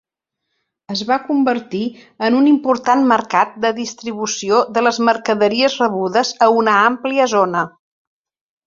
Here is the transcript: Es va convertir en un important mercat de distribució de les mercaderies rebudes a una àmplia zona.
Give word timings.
Es 0.93 1.03
va 1.09 1.17
convertir 1.25 1.81
en 2.29 2.37
un 2.39 2.49
important 2.53 3.05
mercat 3.13 3.53
de 3.67 3.73
distribució 3.81 4.65
de 4.79 4.85
les 4.89 5.03
mercaderies 5.11 5.79
rebudes 5.87 6.35
a 6.49 6.51
una 6.65 6.79
àmplia 6.93 7.31
zona. 7.39 7.67